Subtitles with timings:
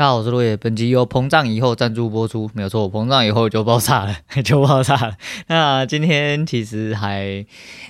[0.00, 0.56] 大家好，我是落叶。
[0.56, 5.14] 本集由膨胀以后赞助播出，没有错，膨胀以后就爆炸了， 就爆炸了。
[5.46, 7.44] 那今天其实还，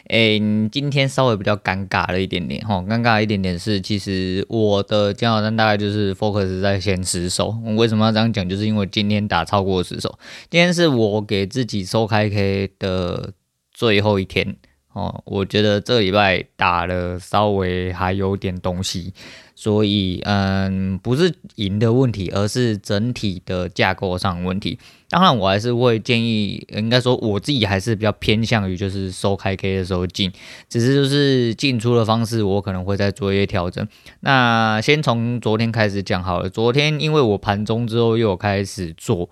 [0.09, 0.41] 诶、
[0.73, 7.55] 今天稍微比较尴尬了一点点哈，尴尬一点点是，其实我的煎熬蛋大概就是 focus 在先十手。
[7.65, 8.49] 我为什么要这样讲？
[8.49, 10.19] 就是因为今天打超过十手，
[10.51, 13.35] 今天是我给自己收开 K 的
[13.73, 14.57] 最后一天
[14.95, 15.23] 哦。
[15.27, 19.15] 我觉得这礼拜打了稍微还有点东西。
[19.63, 24.79] 所以，嗯，不是赢的问题，而是整体的架构上问题。
[25.11, 30.33] 当然，我还是会建议，应该说我自己还是比较偏向于就是收开 K 的时候进，
[30.71, 33.87] 只是就是进出的方式，我可能会再做一些调整。
[34.21, 36.49] 那先从昨天开始讲好了。
[36.49, 39.29] 昨天因为我盘中之后又有开始做。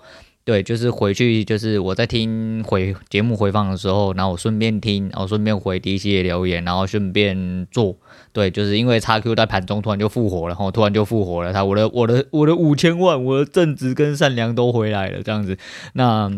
[0.48, 7.94] 对，就是回去，就是我在听回节目回放的时候，然后我顺便听，然后顺便回第一些留言，然后顺便做。
[8.32, 15.58] 对，就是因为 XQ 在盘中突然就复活了，然后突然就复活了，他我的我的我的五千万，我的正直跟善良都回来了，这样子，
[15.92, 16.32] 那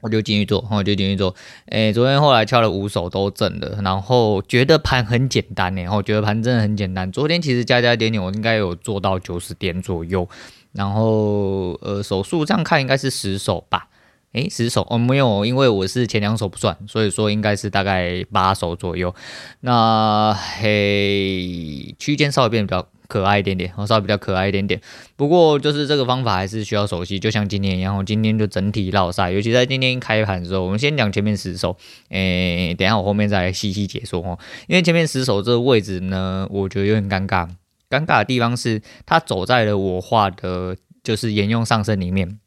[0.00, 1.34] 我就继续做，我就继续做。
[1.66, 7.12] 诶，昨天后来敲了五手都正的，然后觉得盘很简单，然后觉得盘真的很简单。
[7.12, 10.26] 昨天其实加加点点，我应该有做到九十点左右。
[10.72, 13.88] 然后，呃，手数这样看应该是十手吧？
[14.32, 19.14] 诶，十手哦，没有，因为我是前两手不算，所以说应该是大概八手左右。
[19.60, 24.80] 那嘿，区间稍微变比较可爱一点点，稍微比较可爱一点点。
[25.16, 31.76] 不过就是这个方法还是需要熟悉，就像今天一样，我今天就整体绕赛，尤其在今天开盘的时候，我们先讲前面十手，
[32.08, 34.38] 诶，等下我后面再细细解说哦。
[34.66, 37.46] 因为前面十手这个位置呢，我觉得有点尴尬。
[37.92, 42.38] 尴尬的地方是，他走在了我画的，就是沿用上升里面。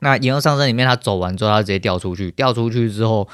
[0.00, 2.30] 那沿用上升里面，他走完之后，他直接掉出去。
[2.30, 3.28] 掉出去之后，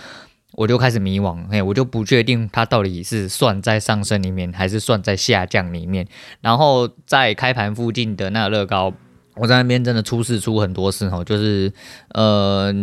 [0.55, 6.07] 我就开始迷惘，嘿，我就不确定他到底是算在上升里面，还是算在下降里面。
[6.41, 8.93] 然后在开盘附近的那个乐高，
[9.37, 11.73] 我在那边真的出事出很多次哦，就是
[12.09, 12.75] 呃，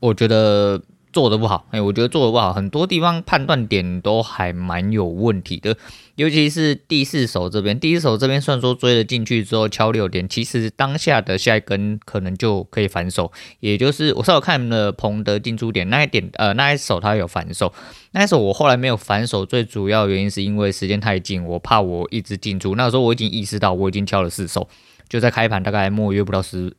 [0.00, 0.80] 我觉得。
[1.12, 5.76] 做的不好，哎，我觉得做的不好，很多地方判断点都还蛮有问题的，
[6.14, 17.72] 尤其是第四手这边，第四手这边算说追了进去之后敲六点，其实当下的下一根可能就可以反手，也就是我稍微看了彭德进出点那一点，呃，那一手他有反手，
[18.12, 24.66] 那一手我后来没有反手，最主要原因是因为时间太近，我怕我一直进出，那时候我已经意识到我已经敲了四手，
[25.10, 26.74] 就在开盘大概末约不到十，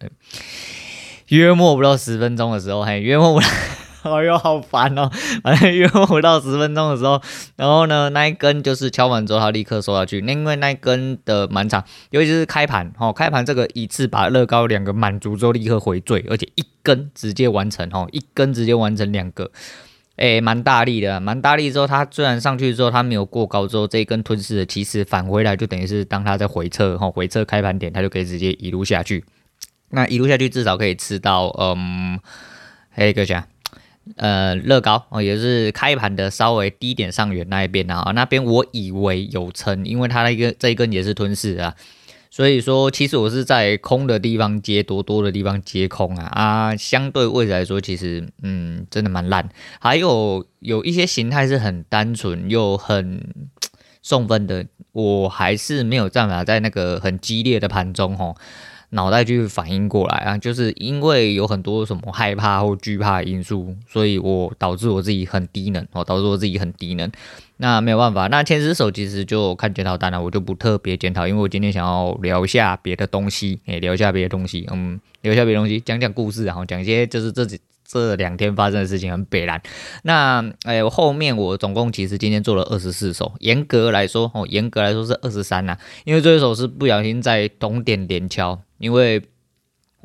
[1.27, 3.47] 约末不到十分钟的时候，嘿，约末不到。
[4.03, 5.09] 哎呦，好烦哦！
[5.41, 7.21] 反正约不到十分钟的时候，
[7.55, 10.21] 然后呢，那一根就是敲完之后，它立刻收下去。
[10.21, 19.49] 那因为那一根的满场，尤其是开盘，哦，开盘这个一次把乐高两个满足之后，立刻回坠，而且一根直接完成，哦，一根直接完成两个，
[20.17, 29.23] 诶，蛮大力的，蛮大力之后，它虽然上去之后它没有过高之后，这一根吞噬的其实返回来就等于是当它在回撤，哈，回撤开盘点，它就可以直接一路下去。
[29.89, 32.19] 那一路下去至少可以吃到，嗯，
[32.89, 33.47] 还有一个啥？
[34.17, 41.73] 呃，乐高哦，也是开盘的稍微低点上缘那一边啊，那边我以为有撑，因为它那个这一根也是吞噬啊，
[42.29, 49.47] 所以说其实我是在空的地方接多，多的地方接空啊啊，相对位置来说，其实嗯，真的蛮烂。
[49.79, 53.33] 还有有一些形态是很单纯又很
[54.01, 58.35] 送分的，我还是没有办法在那个很激烈的盘中吼。
[58.93, 67.11] 脑袋去反应过来啊，就是因为有很多什么害怕或惧怕的因素，所以我导致我自己很低能，哦，导致我自己很低能。
[67.57, 77.59] 那没有办法，那前十手其实就看检讨单了，我就不特别检讨，因为我今天想要聊一下别的东西，诶，聊一下别的东西，嗯，聊一下别的东西，讲讲故事，然后讲一些就是自己
[78.01, 79.61] 这两天发生的事情很北然。
[80.03, 88.59] 那哎，后面我总共其实今天做了二十四手，严格来说，哦，严格来说是二十三呐，因为这一手是不小心在同点连敲。
[88.79, 89.21] 因为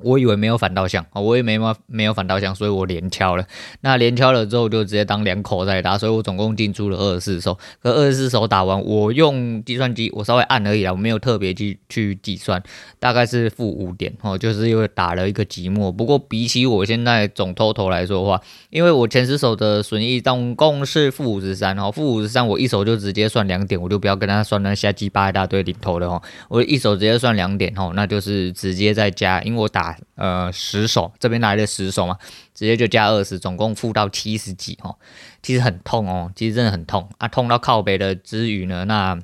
[0.02, 3.44] 我以为没有反倒向，我也没没有反倒向，所以我连敲了。
[3.80, 7.58] 那连敲了之后，就直接当两口在打，所以我总共进出了二十四手。
[7.82, 12.62] 可二十四手打完，我用计算机，我稍微按而已啦，我没有特别去去计算，
[13.00, 15.90] 大概是负五点哦，就是因为打了一个寂寞。
[15.90, 18.40] 不过比起我现在总 total 来说的话，
[18.70, 29.87] 因为我前十手的损益总共是负五十三哦，负五十三，我一手就直接算两点，我就不要跟他算那瞎鸡巴一大堆零头的哦，我一手直接算两点哦，那就是直接再加，因为我打。
[30.16, 32.18] 呃，十手这边来的十手嘛，
[32.54, 34.96] 直接就加二十，总共负到七十几哦，
[35.42, 39.18] 其实很痛哦，其实真的很痛啊，痛到靠北的之余呢，那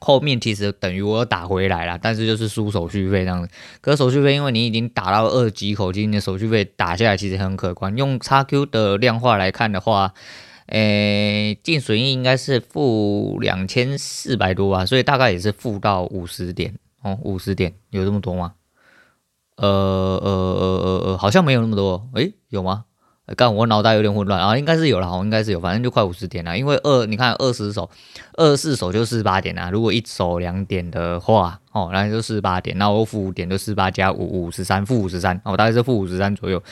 [0.00, 3.48] 后面其实等于我又打回来了，但是就是输手续费这样子。
[3.80, 7.96] 可手续费，因为你已经打到二级口径，你的手续费打下来其实很可观。
[7.96, 10.12] 用 XQ 的量化来看的话，
[10.66, 18.54] 诶，净损益应该是负两千四百多吧，所以大概也是负到五十点哦，五十点有这么多吗？
[19.56, 22.84] 呃呃呃呃呃，好像没有那么多，诶，有吗？
[23.36, 26.58] 刚我脑袋有点混乱啊，应该是有了，应该是有，反正就快五十点了。
[26.58, 27.88] 因为二，你看二十手，
[28.34, 29.70] 二十四手就四十八点啊。
[29.70, 32.76] 如果一手两点的话，哦，那就四十八点。
[32.78, 36.62] 那我负五点就四十八加五五十三，负五十三，哦，大概是负五十三左右。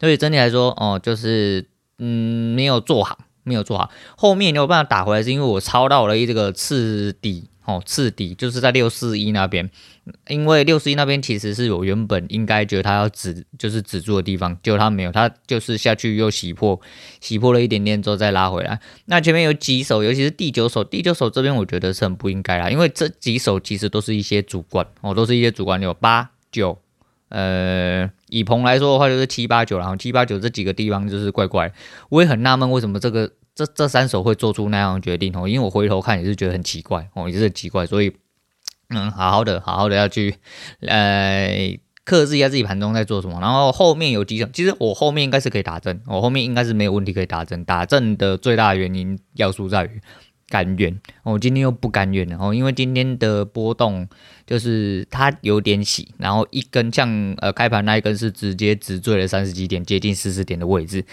[0.00, 3.88] 所以整体来说，哦，就是嗯，没有做好，没有做好。
[4.16, 7.48] 后面没有办法打回来，是因为我抄到了一这个次底。
[7.70, 9.70] 哦，次底就是在六四一那边，
[10.28, 16.80] 因为六四一那边其实是我原本应该觉得它要止，就是止住的地方，结果它没有，它就是下去又洗破，
[17.20, 18.80] 洗破了一点点之后再拉回来。
[19.06, 26.78] 那前面有几手，尤其是第九手，第九手这边我觉得是很不应该啦，因为这几手其实都是一些主观，哦，都是一些主观，有八九，
[27.28, 31.72] 呃，以鹏来说的话就是七八九，然后七八九这几个地方就是怪怪，
[32.08, 33.30] 我也很纳闷为什么这个。
[33.54, 38.12] 这这三手会做出那样的决定哦，因为我回头看也是觉得很奇怪哦，也是很奇怪，所以
[38.88, 40.34] 嗯，好好的，好好的要去
[40.80, 43.38] 呃克制一下自己盘中在做什么。
[43.40, 47.64] 然后后面有几种，其实我后面应该是可以打正，我后面应该是没有问题可以打正。
[47.64, 50.00] 打正的最大原因要素在于
[50.48, 54.08] 甘愿，我今天又不甘愿了哦，因为今天的波动
[54.44, 57.08] 就是它有点洗，然后一根像
[57.38, 61.04] 呃开盘那一根是直接直坠了三十几点，接近四十点的位置。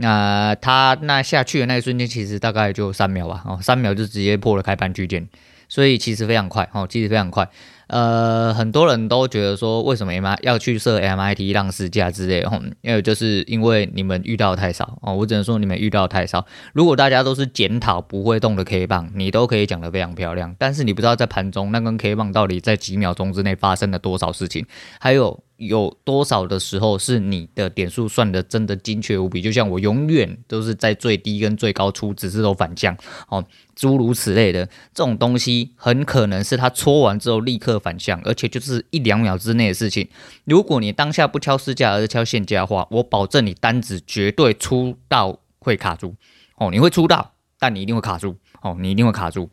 [0.00, 5.28] 那它那下去的那一瞬间，其实大概就三秒吧，哦，三秒就直接破了开盘区间，
[5.68, 7.48] 所以其实非常快，哦，其实非常快。
[7.88, 16.46] 呃，很多人都觉得说，为什么 M I 要去设 MIT 让市价之类的，哦，因为就是因为你们遇到太少，哦，我只能说你们遇到太少。
[16.72, 24.64] 如果大家都是检讨不会动的 K 棒，你都可以讲得非常漂亮，但是你不知道在盘中那根 K 棒到底在几秒钟之内发生了多少事情，
[25.00, 25.42] 还有。
[25.60, 29.42] 有多少的时候是你的点数算的真的精确无比？
[29.42, 32.96] 就像我永远都是在最低跟最高出，只是都反向
[33.28, 40.08] 哦，诸如此类的这种东西，很可能是他戳完之后立刻反向，而且就是一两秒之内的事情。
[40.44, 46.16] 如果你当下不敲市价而是敲现价的话，我保证你单子绝对出到会卡住
[46.56, 49.50] 哦，你会出到，但你一定会卡住哦，你一定会卡住。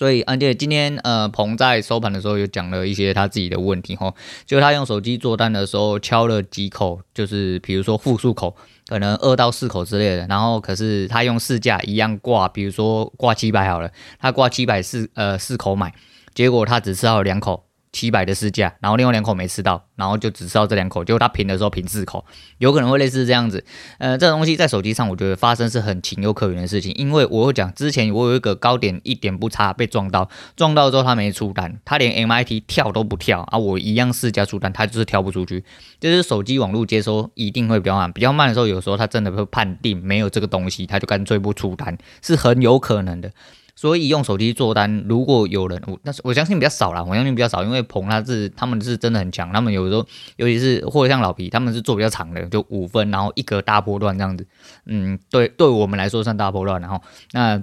[0.00, 4.14] 所以，而且今天呃，鹏在收盘的时候有讲了一些他自己的问题哈，
[4.46, 8.56] 就他用手机做单的时候敲了几口，就是比如说复数口，
[8.86, 15.92] 可能二到四口之类的，然后可是他用市价一样挂，比如说挂七百好了，他挂七百四呃四口买，
[16.32, 17.64] 结果他只吃到两口。
[17.92, 22.24] 七百的市价，然后另外两口没吃到，然后就只吃到这两口，结果他平的时候平四口，
[22.58, 23.64] 有可能会类似这样子。
[23.98, 35.64] 呃，这个东西在手机上，我觉得发生是很情有可原的事情，因为我有讲之前我有一个高点一点不差被撞到，撞到之后他没出单，他连 MIT 跳都不跳啊，我一样试价出单，他就是跳不出去，
[35.98, 43.32] 就是手机网络接收一定会比较慢，比较慢的时候，有时候他真的会判定没有这个东西，他就干脆不出单，是很有可能的。
[43.80, 50.06] 所以用手机做单，如果有人，我但是我相信比较少啦，我相信比较少，因为鹏他是他们是真的很强，他们有时候
[50.36, 54.46] 尤其是或者像老皮，他们是做比较长的，就五分，然后一格大波段这样子，
[54.84, 57.00] 嗯，对，对我们来说算大波段，然后
[57.32, 57.56] 那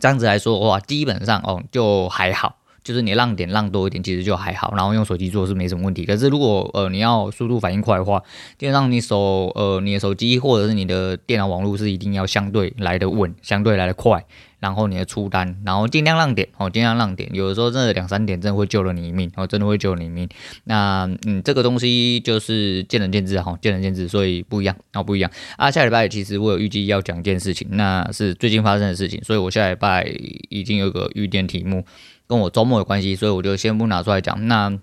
[0.00, 2.56] 这样子来说的话，基本上哦就还好。
[2.82, 6.04] 就是你浪点浪多一点，其实就还好，然后用手机做是没什么问题。
[6.04, 8.22] 可是如果呃你要速度反应快的话，
[8.58, 14.24] 基本上你手呃你的手机或者是你的电脑网络是一定要相对来的稳，相对来的快，
[14.58, 17.28] 然后你的出单，然后尽量让点哦，尽量让点。
[17.34, 20.28] 有的时候真的两三点真的会救了你一命，哦，真的会救了你一命。
[20.64, 25.70] 那嗯这个东西就是见仁见智哈，见仁见智，所以不一样，哦不一样啊。
[25.70, 30.10] 下礼拜其实我有预计要讲一件事情，那是最近发生的事情，所以我下礼拜
[30.48, 31.84] 已经有个预定题目。
[32.26, 34.48] 跟我周末有关系，所以我就先不拿出来讲。
[34.48, 34.78] 那。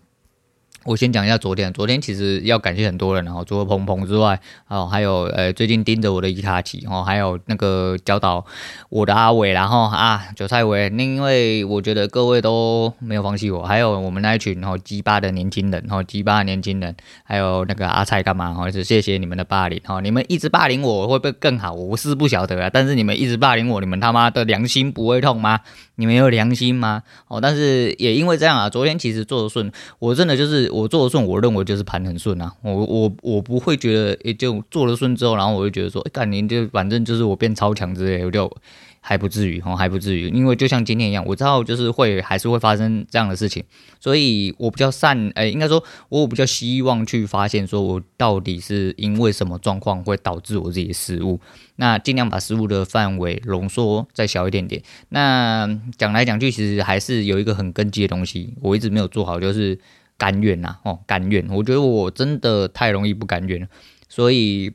[0.86, 4.38] 我先讲一下昨天，昨天其实要感谢很多人，然后除了鹏鹏之外，
[4.68, 8.46] 哦，还有呃最近盯着我的伊卡奇，哦，还有那个教导
[8.90, 21.72] 我的阿伟，然后啊韭菜伟，因为我觉得各位都没有放弃我，还有我们那一群哦鸡巴的年轻人，哦鸡巴的年轻人，还有那个阿菜干嘛，哦是谢谢你们的霸凌，哦你们一直霸凌我会不会更好？
[21.72, 25.62] 我是不晓得啊，但是你们一直霸凌我，你们他妈的良心不会痛吗？
[25.96, 27.04] 你们有良心吗？
[27.30, 30.73] 哦，但是也因为这样啊，昨天其实做的顺，我真的就是。
[30.74, 32.52] 我做的顺，我认为就是盘很顺啊。
[32.62, 38.52] 我我我不会觉得，也就做了顺之后，然后我就觉得说，哎，干你就反正就是我变超强之类的，我就
[39.00, 40.30] 还不至于哦，还不至于。
[40.30, 43.64] 因为就像今天一样，我知道就是会还是会发生这样的事情，
[44.00, 51.40] 所以我比较善，哎，应该说，我比较希望去发现，说我到底是因为什么状况会导致我自己的失误。
[51.76, 54.82] 那尽量把失误的范围浓缩再小一点点。
[55.10, 59.78] 那讲来讲去，其实还是有一个很根基的东西，我一直没有做好，就是。
[60.18, 63.68] 甘愿呐，哦，甘愿，我觉得我真的太容易不甘愿了，
[64.08, 64.74] 所以，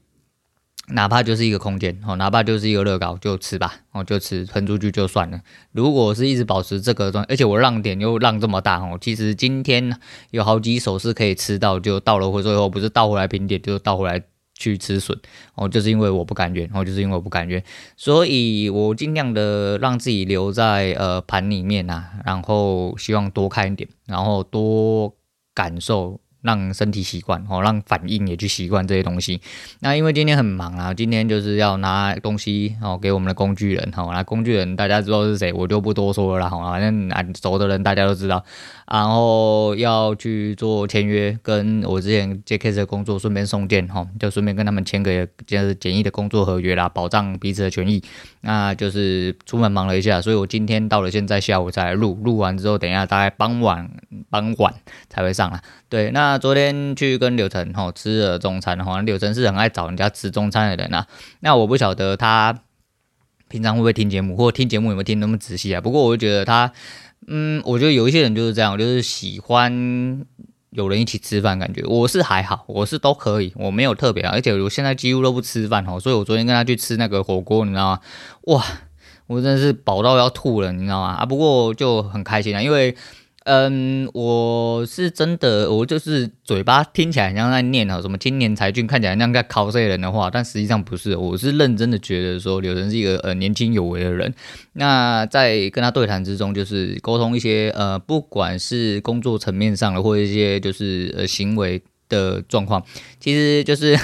[0.88, 5.40] 哪怕就是一个空间哦，哪怕就是一个乐高，就吃吧哦，就吃喷出去就算了。
[5.73, 9.99] 如果是一直保持这个状，而且我让点又让这么大哦，其实今天
[10.30, 14.23] 有好几手是可以吃到，就到了回收后不是倒回来平点，就是倒回来
[14.54, 15.16] 去吃笋
[15.54, 17.62] 哦，就是因为我不甘愿哦，就是因为我不甘愿，
[17.97, 25.14] 所以我尽量的让自己留在呃盘里面呐、啊，然后希望多看一点，然后多
[25.59, 26.21] 感受。
[26.42, 29.40] 让身体习惯哦，让反应也去习惯这些东西。
[29.80, 36.49] 那因为今天很忙啊，今天就是要拿东西哦给我们的工具人哈，那工具人大家知道是谁，我就不多说了啦。
[36.49, 38.45] 好反正俺熟的人大家都知道。
[38.87, 48.02] 然后要去做签约，跟我之前接 case 的工作顺便送件哈，就顺便跟他们签个就是简易的工作合约啦，保障彼此的权益。
[48.40, 53.90] 那就是出门忙了一下，所以我今天到了现在下午才录，录完之后等一下大概傍晚
[54.30, 54.73] 傍晚
[55.09, 55.61] 才会上来。
[55.90, 61.07] 对，那那昨天去跟柳晨吼吃了中餐哈，柳晨是很爱找人家吃中餐的人啊。
[61.41, 62.61] 那我不晓得他
[63.49, 65.81] 平常会不会听节目，或听节目有没有听那么仔细啊？
[65.81, 66.73] 不过我就觉得他。
[67.31, 70.25] 嗯，我觉得有一些人就是这样，就是喜欢
[70.71, 78.01] 有人一起吃饭，感觉我是还好，我是都可以，我没有特别啊，而且我现在几乎都不吃饭哦，所以我昨天跟他去吃那个火锅，你知道吗？
[78.43, 78.65] 哇，
[79.27, 81.09] 我真的是饱到要吐了，你知道吗？
[81.21, 82.95] 啊，不过就很开心啊，因为。
[83.50, 94.35] 嗯，我是真的，我就是嘴巴听起来很像在念啊，什么青年才俊，看起来像在考这些人的话，但实际上不是，我是认真的觉得说柳晨是一个呃年轻有为的人。
[94.75, 102.85] 那在跟他对谈之中，就是沟通一些呃，不管是工作层面上的，或者一些就是呃行为的状况，
[103.19, 103.99] 其实就是。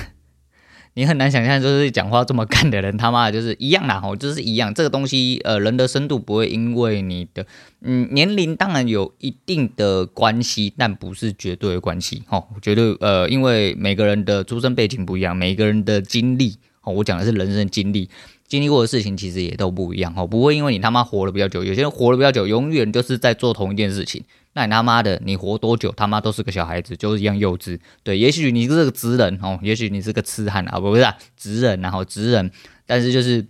[0.97, 4.73] 你很难想象，就是讲话这么干的人，他妈的就是一样啦，吼，就是一样。
[4.73, 7.45] 这个东西，呃，人的深度不会因为你的，
[7.83, 18.09] 嗯，年龄当然有一定的关系，但不是绝对的关系，吼，绝对，呃，因为每个人的出生背景不一样，每个人的经历，哦，我讲的是人生经历，
[18.47, 24.23] 经历过的事情其实也都不一样，哦，不会因为你他妈活得比较久，有些人活得比较久，永远就是在做同一件事情。
[24.53, 27.81] 那你他妈的，你活多久，他妈都是个小孩子，就是一样幼稚。
[28.05, 32.51] 对，也许你是个直人哦，也许你是个痴汉啊，不不是啊，人，然后直人，
[32.87, 33.45] 但是就是，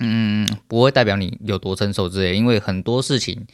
[0.00, 3.46] 嗯，不会代表你有多成熟之类，因为很多事情，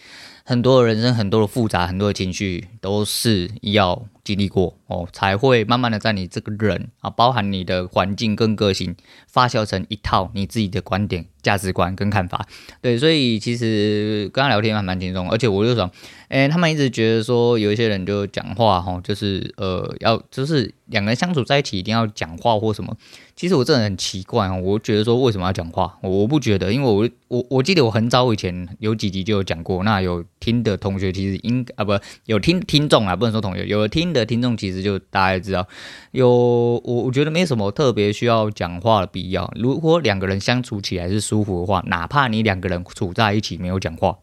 [0.45, 8.95] 很多的人生，很多的复杂，很多的情绪，都是要经历过哦，才会慢慢的在你这个人啊，包含你的环境跟个性，
[9.27, 11.27] 发酵成一套你自己的观点。
[11.43, 12.47] 价值观跟看法，
[12.83, 15.91] 对，所以其实跟他聊天还蛮轻松，而且我就想，
[16.29, 22.95] 哎，他们一直觉得说有一些人就讲话哈，就是呃要就是两个人相处在一起一定要讲话或什么，
[23.35, 35.67] 其实我真的很奇怪哦，我觉得说为什么要讲话，我不觉得，因为我我我记得我很早以前有几集就有讲过，那有听的同学其实应啊不有听听众啊，不能说同学，有听的听众其实就大家知道，
[36.11, 41.31] 有我我觉得没什么特别需要讲话的必要，如果两个人相处起来是。
[41.31, 44.19] 舒服的话，哪怕你两个人处在一起没有讲话，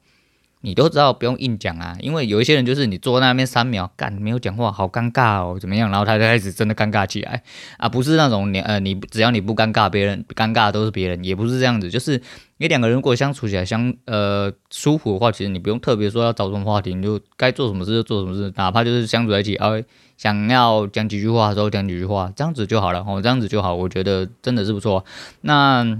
[0.62, 1.96] 你都知道不用硬讲啊。
[2.00, 5.90] 因为有一些人就是你坐在那边三秒干没有讲话，好尴尬哦，怎么样？
[5.92, 7.44] 然后他就开始真的尴尬起来
[7.78, 11.90] 啊，不是那种你呃你只要你不尴尬，别人尴尬都是别人，也不是这样子。
[11.90, 12.22] 就是
[12.58, 19.84] 你两个人如果相处起来相呃舒服的话，其实你不用特别说要找什么话题，你就该做什么事就做什么事，哪怕就是相处在一起而，
[20.18, 25.06] 想要讲几句话的时候讲几句话，这样子就好了哦，这样子就好，我觉得真的是不错。
[25.42, 25.98] 那。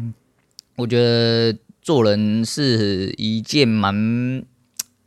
[0.80, 1.58] 我觉得
[1.88, 4.44] 做人是一件蛮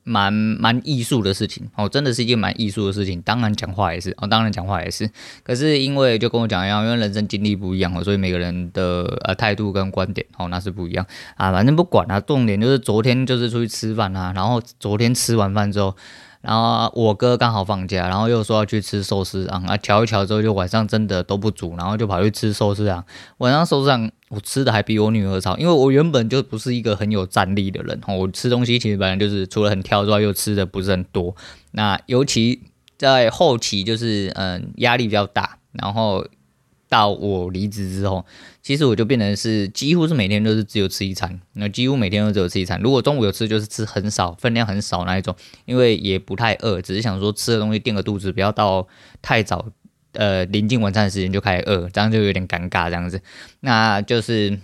[0.02, 3.20] 蛮蛮艺术的事情哦，真的是一件蛮艺术的事情。
[3.20, 5.10] 当然讲话也是哦，当然讲话也是。
[5.42, 11.06] 可是因为就跟我讲一样，因为人生经历不一样哦，所以每个人的呃态度跟观点哦那是不一样
[11.36, 11.52] 啊。
[11.52, 15.94] 反正不管啊，重点就是昨天就是出去吃饭啊，然后昨天吃完饭之后。
[16.40, 23.04] 然后我哥刚好放假，然后又说要去吃寿司啊，啊，瞧一瞧之后就晚上真的都不煮，然后就跑去吃寿司啊。
[23.38, 31.36] 晚上寿司啊，我吃的还比我女儿少，因为我原本就不是一个很有战力的人，我吃东西其实本来就是除了很挑之外，又吃的不是很多。
[31.72, 32.62] 那尤其
[32.96, 36.24] 在后期就是嗯压力比较大，然后。
[36.90, 38.26] 到我离职之后，
[38.60, 42.78] 其实我就变成是几乎是每天都是只有吃一餐，那几乎每天都只有吃一餐。
[42.82, 48.86] 如果中午有吃，就是吃很少，分量很少那一种，因为也不太饿，只是想说吃的东西垫个肚子，不要到
[49.22, 49.64] 太早，
[50.12, 53.22] 呃，临近晚餐的时间就开始饿，这样就有点尴尬这样子。
[53.60, 54.58] 那就是。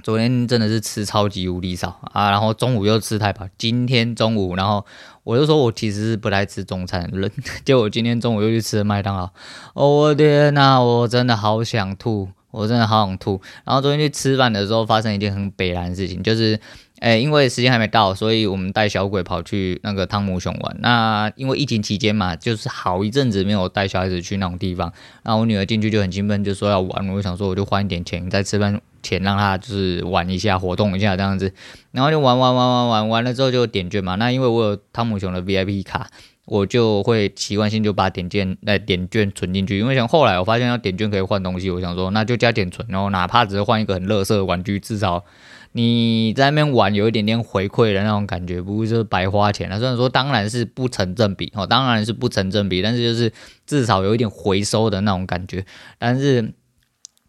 [0.00, 3.46] 昨天真的是吃超级无敌少啊，然后中午又吃太饱。
[3.58, 4.86] 今天中午，然后
[5.28, 7.30] 我就说我其实是不太吃中餐的人，
[7.62, 9.28] 结果今天中午又去吃了麦当劳。
[9.74, 13.38] 哦，我天呐，我真的好想吐，我真的好想吐。
[13.66, 16.58] 然后昨天去吃饭的时候，发生一件很北烂的事情，就是
[17.00, 20.76] 哎，因为时间还没到，所以我们带小鬼跑去那个汤姆熊玩。
[20.80, 24.90] 那因为疫情期间嘛，就是好一阵子没有带小孩子去那种地方。
[25.22, 27.06] 然后我女儿进去就很兴奋，就说要玩。
[27.06, 31.52] 我就想说，我就花一点钱，在吃饭钱让他就是玩一下，活动一下这样子。
[31.92, 34.14] 然后就玩玩玩玩玩，完了之后就点券嘛。
[34.16, 36.08] 那因为我有汤姆熊的 VIP 卡，
[36.44, 39.78] 我就会习惯性就把点券来点券存进去。
[39.78, 45.24] 因为像后来我发现要点券可以换东西，我想说那就加点存，然后哪怕只是换一个很乐色的玩具，至少。
[45.72, 49.78] 你在那边玩有一点点回馈的那种感觉，不会是白花钱啊。
[49.78, 53.30] 虽然说当然是不成正比哦，当然是不成正比，但是就是
[53.66, 55.64] 至少有一点回收的那种感觉。
[55.98, 56.54] 但是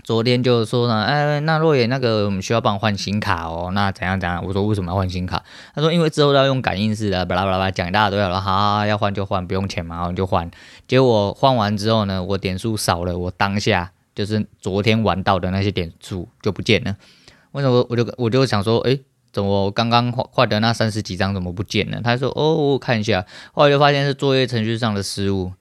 [0.09, 4.43] 昨天就说呢，哎，那若野那个我们需要帮我换新卡哦，那怎样怎样？
[4.43, 5.43] 我说为什么要换新卡？
[5.75, 10.49] 他说因为之后要用感应式的，巴拉巴拉巴拉讲一大堆了，好，好，好，要换就换，不用钱嘛，然后就换。
[10.87, 16.95] 结果换完之后呢，我点数少了，我当下就是昨天玩到的那些点数就不见了。
[17.51, 18.99] 为什么我就我就想说，诶，
[19.31, 22.01] 怎么我刚刚换的那三十几张怎么不见了？
[22.03, 23.23] 他说，哦，我看一下，
[23.53, 25.51] 后来就发现是作业程序上的失误。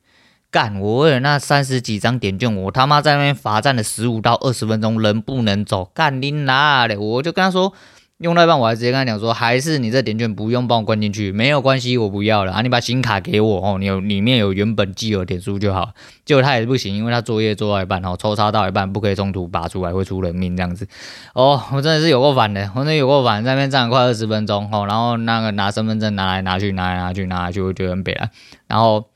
[0.50, 5.90] 干，我为了那三十几张点券，我他妈在那边罚站了十五到二十分钟，人不能走。
[5.94, 6.98] 干你哪的？
[7.00, 7.72] 我就跟他说。
[8.20, 12.62] 用到一半，我还直接跟他讲说，还是你这点券不用帮我关进去，没有关系，我不要了啊！
[12.62, 15.90] 你把新卡给我哦，你有里面有原本既有点数就好。
[16.24, 20.88] 结果他也不行，因为他作业做到一半，然后抽插到一半不可以中途拔出来，会出人命这样子。
[21.32, 28.28] 哦，我真的是有够烦的，我真的有够烦，在那边站了快二十分钟哦，然后那个拿身份证拿来拿去拿来拿去拿来去，我觉得很北烂。
[28.66, 29.06] 然后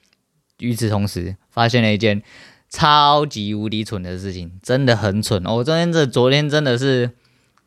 [0.63, 2.23] 与此同时，发现了一件
[2.71, 5.45] 超级无敌蠢的事情，真的很蠢。
[5.45, 7.11] 我昨天这昨天真的是。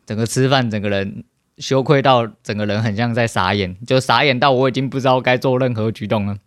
[0.07, 1.23] 整个吃饭，整个人
[1.57, 6.37] 羞愧到整个人很像在傻眼，就傻眼到我已经不知道该做任何举动了。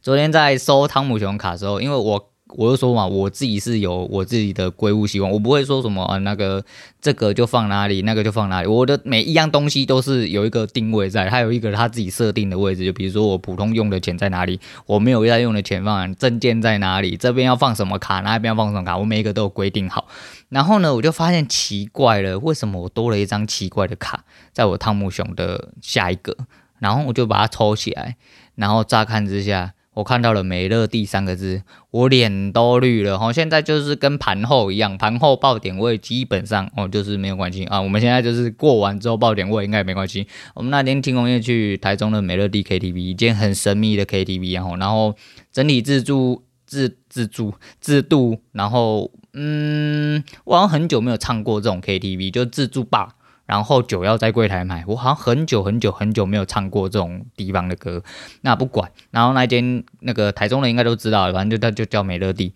[0.00, 2.31] 昨天在收汤姆熊卡时候，因为我。
[2.56, 6.64] 我就说嘛，我自己是有我自己的归物习惯，我不会说什么啊，那个
[7.00, 8.68] 这个就放哪里，那个就放哪里。
[8.68, 12.84] 我的每一样东西都是有一个定位在，它有一个它自己设定的位置。
[12.84, 20.06] 就比如说我普通用的钱在哪里，我没有要用的钱放证件在哪里，这边要放什么卡，那边要放什么卡，我每一个都有规定好。
[20.48, 26.36] 然后呢，我就发现奇怪了，为什么我多了一张奇怪的卡，在我汤姆熊的下一个，
[26.78, 28.16] 然后我就把它抽起来，
[28.56, 29.72] 然后乍看之下。
[29.94, 33.18] 我看到了美乐蒂三个字，我脸都绿了。
[33.18, 37.80] 好，现在就是跟盘后一样，盘后报点位基本上哦，就是没有关系啊。
[37.80, 40.26] 我们现在就是过完之后报点位应该也没关系。
[40.54, 45.14] 我们那天听工业去台中的美乐蒂 KTV，一间很神秘的 KTV，然后然后
[45.52, 53.16] 整体自助自自助自助，然后嗯，我好像很久没有唱过这种 KTV，就自助吧。
[53.52, 58.02] 然后酒要在柜台买，我好像很久很久很久没有唱过这种地方的歌。
[58.40, 62.54] 那不管，然后那间那个台中人应该都知道，反正就叫就叫美乐蒂。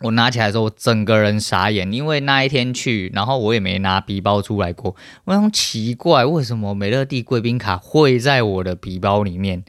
[0.00, 4.94] 我拿起来的时候，我整个人傻眼，因为那一天去，然后我也没拿皮包出来过。
[5.24, 9.64] 我想奇怪，为什么美乐蒂贵宾卡会在我的皮包里面？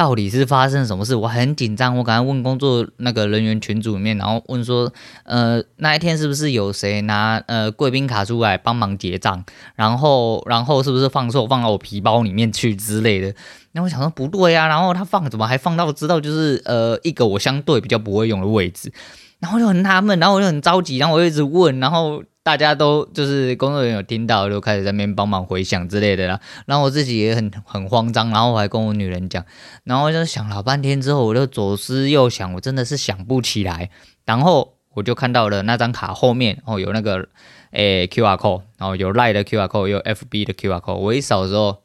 [0.00, 1.14] 到底是发生什么事？
[1.14, 4.90] 我很紧张，我赶快问工作那个人员群组里面，然后问说，
[5.24, 9.44] 呃，那一天是不是有谁拿呃贵宾卡出来帮忙结账？
[9.76, 13.34] 然后，然后是不是放错，放到我皮包里面去之类的？
[13.72, 18.90] 那我想说不对呀，然后他放怎么还放到知道就是呃一个我相对比较不会用的位置，
[19.40, 22.22] 然后就很纳闷，然后我就很着急，然后我就一直问，然后。
[22.50, 26.40] 大家都就是工作人员有听到，就开始在那边帮忙回响之类的啦。
[26.66, 29.44] 然后我自己也很很慌张，然后我还跟我女人讲，
[29.84, 33.90] 然后我就想老半天之后，我就左思右想，我真的是想不起来。
[34.24, 37.28] 然后我就看到了那张卡后面哦，有那个
[37.70, 40.94] 诶、QR code，然后有 LINE 的 QR code，有 FB 的 QR code。
[40.96, 41.78] 我一扫的时候。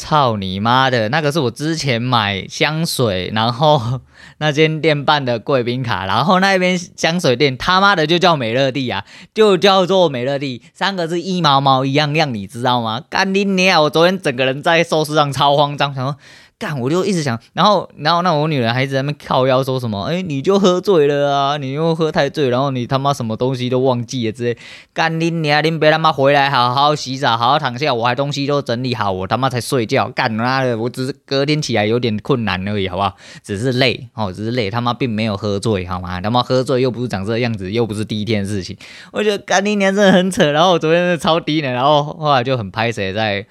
[0.00, 1.10] 操你妈的！
[1.10, 4.00] 那个是我之前买香水，然后
[4.38, 13.02] 那间店办的贵宾卡，然后那边香水店他妈的就叫美乐蒂啊，就叫做美乐蒂，三个字一毛毛一样样，你知道吗？
[13.10, 13.82] 干你娘！
[13.82, 16.16] 我昨天整个人在寿司上超慌张，想说。
[16.60, 24.58] 干，我就一直想，然后，然后那我女人还一直在那边靠腰说什么，哎，你就喝醉了啊，你又喝太醉，然后你他妈什么东西都忘记了之类。
[24.92, 30.10] 干你娘，你别他妈回来，好好洗澡，好好躺下，我还东西都整理好，我他妈才睡觉。
[30.10, 33.16] 干妈的，我只是隔天起来有点困难而已，好不好？
[33.42, 36.20] 只是累，哦，只是累，他妈并没有喝醉，好吗？
[36.20, 38.76] 他妈喝醉又不是长这样子，又不是第一天的事情。
[39.12, 43.46] 我觉得干你娘真的很扯，然后我昨天是超低的，然后后来就很拍谁在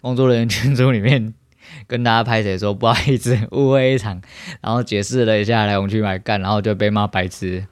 [0.00, 1.34] 工作人员群组里面。
[1.92, 4.18] 跟大家拍谢说不好意思，误会一场，
[4.62, 7.66] 然后解释了一下来龙去脉干，然后就被骂白痴，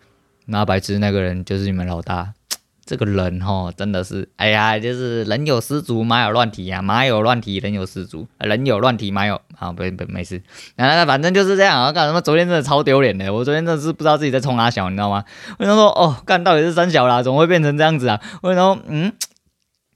[0.44, 2.34] 骂白痴那个人就是你们老大，
[2.84, 10.42] 这个人哦真的是，哎呀，就是人有失足，马有乱蹄呀，马有乱蹄，人有失足，人有乱蹄，马有，好，不不没事，
[10.76, 12.20] 那反正就是这样啊，干什么？
[12.20, 15.24] 昨天真的超丢脸的，我昨天真的是不知道自己在冲哪小，你知道吗？
[15.58, 18.20] 我想说，哦，干到底是三小啦，怎么会变成这样子啊？
[18.42, 19.14] 我想说，嗯，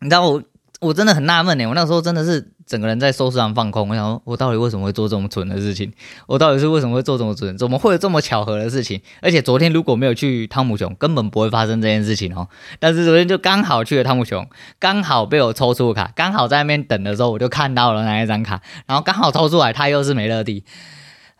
[0.00, 0.42] 你知道我。
[0.80, 5.92] 我真的很纳闷呢，我那时候真的是整个人在寿司郎放空，我想说，我到底为什么会做这么蠢的事情？
[6.26, 7.56] 我到底是为什么会做这么蠢？
[7.58, 9.00] 怎么会有这么巧合的事情？
[9.20, 12.48] 而且昨天如果没有去汤姆熊，根本不会发生这件事情哦。
[12.78, 14.48] 但是昨天就刚好去了汤姆熊，
[14.78, 20.64] 刚好被我抽出卡，刚好在那边等的时候，我就看到了那一张卡，然后刚好抽出来，他又是美乐蒂。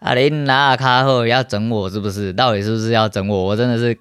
[0.00, 2.32] 阿林拿卡后要整我是不是？
[2.32, 3.44] 到底是不是要整我？
[3.44, 3.98] 我真的是。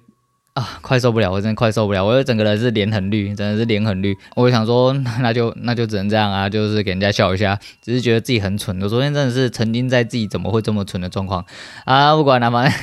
[0.54, 1.32] 啊，快受不了！
[1.32, 2.04] 我真的快受不了！
[2.04, 4.16] 我整个人是脸很绿，真的是脸很绿。
[4.36, 8.80] 我想说，那就那就只能这样啊，就是给人家笑一下，只是觉得自己很蠢。
[8.80, 11.44] 我昨天真的是沉浸在自己怎么会这么蠢的状况
[11.86, 12.14] 啊！
[12.14, 12.80] 不管了，反 正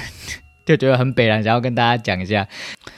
[0.66, 2.46] 就觉得很北然，想要跟大家讲一下。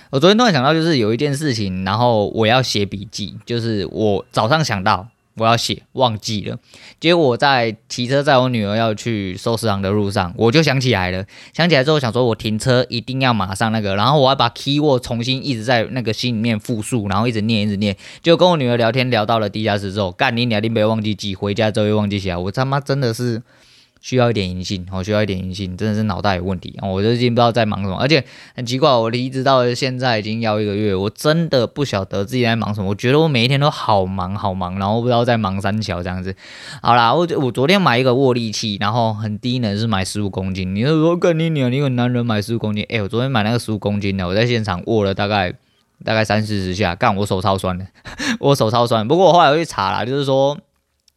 [0.09, 5.07] 我昨天突然想到，就是有一件事情，然后我要写笔记，就是我早上想到。
[5.35, 6.57] 我要写，忘记了。
[6.99, 11.25] 结果我在骑车在我女儿要去寿司行的路上，我就想起来了。
[11.53, 17.95] 想起来之后，想说我停车一定要马上那个，然后我还把 keyword 重新一直在那个心里面复述，然后一直念，一直念。
[18.21, 22.35] 就跟我女儿聊天聊到了地下室之后，干你娘，你别忘记记，回家之后又忘记写。
[22.35, 23.41] 我他妈真的是。
[24.03, 28.21] 需要一点银杏，我需要一点银杏，真的是脑袋有问题，我最近不知道在忙什么，而且
[28.53, 36.35] 很奇怪，我离职到现在已经要一个月，我真的不晓得自己在忙什么，我觉得我每一天都好忙好忙，然后不知道在忙三小这样子。
[36.81, 45.53] 好啦，我我昨天买一个握力器，然后很低能是买十五公斤，你说说跟你女儿，你一个男人买十五公斤，哎、我昨天买那个十五公斤的，我在现场握了大概
[46.03, 47.87] 大概三四十下，干我手超酸的，
[48.41, 49.07] 我手超酸。
[49.07, 50.57] 不过我后来我去查了，就是说。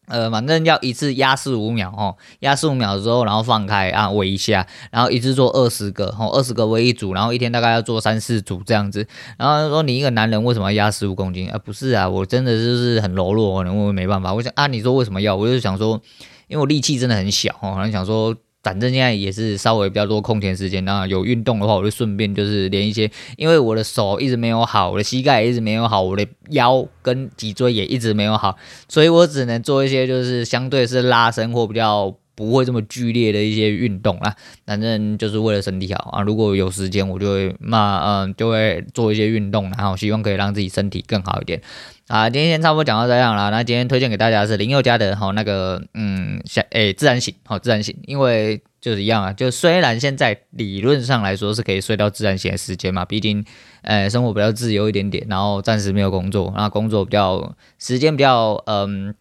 [0.07, 9.07] 呃，反正要一次压四五秒哦，压四五秒之后，然后放开啊，围一下，然后一次做二十个哦，二十个为一组，然后一天大概要做三四组这样子。
[9.37, 11.59] 然后说你一个男人为什么要压十五公斤啊？
[11.59, 14.33] 不是啊，我真的就是很柔弱，可能我没办法。
[14.33, 15.35] 我想啊，你说为什么要？
[15.37, 16.01] 我就想说，
[16.49, 18.35] 因为我力气真的很小哦，可能想说。
[18.67, 28.57] 反正现在也是稍微比较多空闲时间，那有运动的话，我就顺便就是连一些，因为我的手一直没有好，我的膝盖一直没有好，我的腰跟脊椎也一直没有好，
[28.89, 32.13] 所以我只能做一些就是相对是拉伸或比较。
[32.37, 36.23] 不会这么剧烈的一些运动啦，反正就是为了身体好啊。
[36.23, 41.61] 如果有时间，我就会那嗯，就会做一些运动，然后希望可以让自己身体更好一点
[42.09, 42.29] 啊。
[42.29, 53.43] 今天先差不多讲到这样了，那今天推荐给大家是林宥嘉的哈那个嗯，诶、欸，自然醒，好自然醒，因为就是一样啊，就虽然现在理论上来说是可以睡到自然醒的时间嘛，毕竟
[53.81, 59.15] 呃生活比较自由一点点，然后暂时没有工作，然后工作比较时间比较嗯。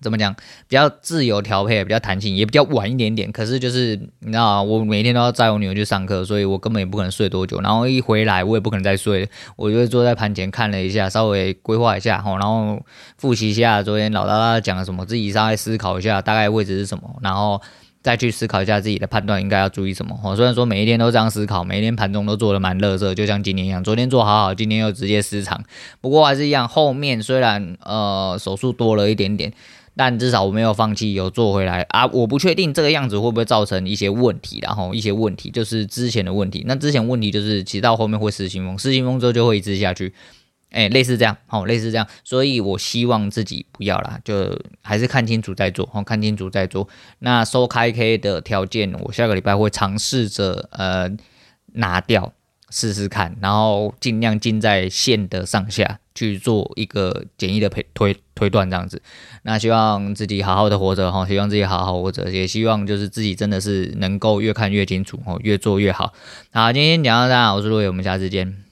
[0.00, 0.34] 怎么讲？
[0.68, 3.30] 比较自由调配，比较弹性，也比较晚一点点。
[3.32, 7.60] 可是就是你知道，我每天都要载我女儿去上课，所以我根本也不可能睡多久。
[7.60, 12.80] 然后一回来，我也不可能再睡，我就坐在盘前看了一下，稍微规划一下，然后
[13.16, 17.60] 复习一下昨天老大大讲了什么，自己稍微思考一下大概位置是什么，然后
[18.00, 20.18] 再去思考一下自己的判断应该要注意什么。
[20.22, 25.62] 哦，虽然说每一天都这样思考，每一天盘中都做得蛮乐色，就像今天一样，昨天做好好，今天又直接失常。
[26.00, 29.52] 不过还是一样，后面虽然呃手术多了一点点。
[29.98, 32.06] 但至少我没有放弃，有做回来啊！
[32.06, 36.62] 我不确定这个样子会不会造成一些问题，然后一些问题就是之前的问题。
[36.68, 40.14] 那之前问题就是，其实到后面会失心疯，失心疯之后就会一直下去，
[40.70, 42.06] 哎，类似这样，好，类似这样。
[42.22, 46.88] 所以我希望自己不要啦，就还是看清楚再做，看清楚再做。
[47.18, 51.10] 那收开 K 的条件，我下个礼拜会尝试着呃
[51.72, 52.32] 拿掉。
[52.70, 59.00] 试试看，然后尽量进在线的上下去做一个简易的推推推断，这样子。
[59.44, 66.12] 那希望自己好好的活着哈，希望自己好好活着，也希望就是自己真的是能够越看越清楚哦，越做越好。
[66.52, 68.67] 好，今天讲到这，我是陆伟，我们下次见。